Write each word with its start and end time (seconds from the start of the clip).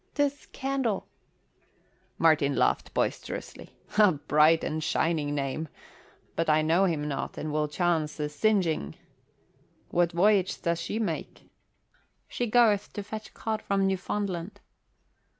"'Tis 0.15 0.47
Candle." 0.47 1.05
Martin 2.17 2.55
laughed 2.55 2.91
boisterously. 2.91 3.69
"A 3.99 4.13
bright 4.13 4.63
and 4.63 4.83
shining 4.83 5.35
name! 5.35 5.67
But 6.35 6.49
I 6.49 6.63
know 6.63 6.85
him 6.85 7.07
not 7.07 7.37
and 7.37 7.53
will 7.53 7.67
chance 7.67 8.19
a 8.19 8.27
singeing. 8.27 8.95
What 9.91 10.11
voyage 10.13 10.59
does 10.63 10.81
she 10.81 10.97
make?" 10.97 11.51
"She 12.27 12.47
goeth 12.47 12.91
to 12.93 13.03
fetch 13.03 13.35
cod 13.35 13.61
from 13.61 13.85
Newfoundland." 13.85 14.59